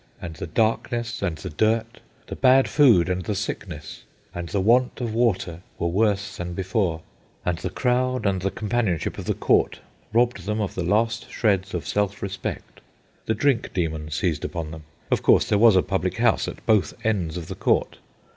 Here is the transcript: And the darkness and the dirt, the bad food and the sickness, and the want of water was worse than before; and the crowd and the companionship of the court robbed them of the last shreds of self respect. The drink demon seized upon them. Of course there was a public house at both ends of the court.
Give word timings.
And 0.19 0.33
the 0.37 0.47
darkness 0.47 1.21
and 1.21 1.35
the 1.37 1.51
dirt, 1.51 1.99
the 2.25 2.35
bad 2.35 2.67
food 2.67 3.07
and 3.07 3.23
the 3.23 3.35
sickness, 3.35 4.03
and 4.33 4.49
the 4.49 4.59
want 4.59 4.99
of 4.99 5.13
water 5.13 5.61
was 5.77 5.93
worse 5.93 6.37
than 6.37 6.55
before; 6.55 7.01
and 7.45 7.59
the 7.59 7.69
crowd 7.69 8.25
and 8.25 8.41
the 8.41 8.49
companionship 8.49 9.19
of 9.19 9.25
the 9.25 9.35
court 9.35 9.77
robbed 10.11 10.47
them 10.47 10.59
of 10.59 10.73
the 10.73 10.81
last 10.83 11.29
shreds 11.29 11.75
of 11.75 11.87
self 11.87 12.23
respect. 12.23 12.81
The 13.27 13.35
drink 13.35 13.75
demon 13.75 14.09
seized 14.09 14.43
upon 14.43 14.71
them. 14.71 14.85
Of 15.11 15.21
course 15.21 15.47
there 15.47 15.59
was 15.59 15.75
a 15.75 15.83
public 15.83 16.17
house 16.17 16.47
at 16.47 16.65
both 16.65 16.95
ends 17.05 17.37
of 17.37 17.47
the 17.47 17.53
court. 17.53 17.99